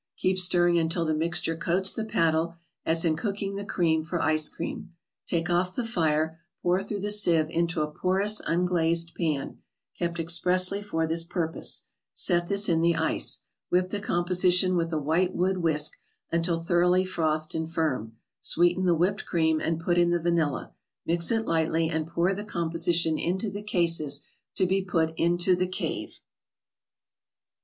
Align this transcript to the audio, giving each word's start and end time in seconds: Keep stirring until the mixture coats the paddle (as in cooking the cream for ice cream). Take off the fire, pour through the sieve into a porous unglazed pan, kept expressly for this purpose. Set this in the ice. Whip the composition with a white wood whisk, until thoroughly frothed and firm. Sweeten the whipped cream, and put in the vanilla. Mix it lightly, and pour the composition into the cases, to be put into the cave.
Keep 0.17 0.39
stirring 0.39 0.79
until 0.79 1.05
the 1.05 1.13
mixture 1.13 1.55
coats 1.55 1.93
the 1.93 2.03
paddle 2.03 2.55
(as 2.87 3.05
in 3.05 3.15
cooking 3.15 3.55
the 3.55 3.63
cream 3.63 4.03
for 4.03 4.19
ice 4.19 4.49
cream). 4.49 4.95
Take 5.27 5.47
off 5.47 5.75
the 5.75 5.83
fire, 5.83 6.41
pour 6.63 6.81
through 6.81 7.01
the 7.01 7.11
sieve 7.11 7.51
into 7.51 7.83
a 7.83 7.91
porous 7.91 8.41
unglazed 8.47 9.13
pan, 9.13 9.59
kept 9.99 10.19
expressly 10.19 10.81
for 10.81 11.05
this 11.05 11.23
purpose. 11.23 11.83
Set 12.13 12.47
this 12.47 12.67
in 12.67 12.81
the 12.81 12.95
ice. 12.95 13.41
Whip 13.69 13.89
the 13.89 13.99
composition 13.99 14.75
with 14.75 14.91
a 14.91 14.97
white 14.97 15.35
wood 15.35 15.59
whisk, 15.59 15.99
until 16.31 16.59
thoroughly 16.63 17.05
frothed 17.05 17.53
and 17.53 17.71
firm. 17.71 18.17
Sweeten 18.39 18.85
the 18.85 18.95
whipped 18.95 19.27
cream, 19.27 19.59
and 19.59 19.79
put 19.79 19.99
in 19.99 20.09
the 20.09 20.19
vanilla. 20.19 20.71
Mix 21.05 21.29
it 21.29 21.45
lightly, 21.45 21.89
and 21.91 22.07
pour 22.07 22.33
the 22.33 22.43
composition 22.43 23.19
into 23.19 23.51
the 23.51 23.61
cases, 23.61 24.21
to 24.55 24.65
be 24.65 24.81
put 24.81 25.13
into 25.15 25.55
the 25.55 25.67
cave. 25.67 26.21